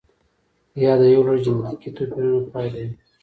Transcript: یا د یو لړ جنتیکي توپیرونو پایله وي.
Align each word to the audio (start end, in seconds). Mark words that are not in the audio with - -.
یا 0.83 0.93
د 1.01 1.03
یو 1.13 1.21
لړ 1.27 1.35
جنتیکي 1.45 1.89
توپیرونو 1.97 2.39
پایله 2.51 2.79
وي. 2.87 2.95